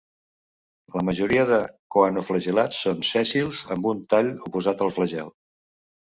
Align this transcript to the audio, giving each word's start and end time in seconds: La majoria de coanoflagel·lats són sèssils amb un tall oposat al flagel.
La 0.93 1.01
majoria 1.09 1.41
de 1.49 1.57
coanoflagel·lats 1.95 2.79
són 2.85 3.03
sèssils 3.09 3.59
amb 3.75 3.85
un 3.91 4.01
tall 4.15 4.31
oposat 4.49 4.81
al 4.87 4.91
flagel. 4.97 5.31